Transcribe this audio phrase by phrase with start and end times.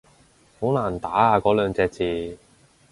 [0.59, 2.37] 好難打啊嗰兩隻字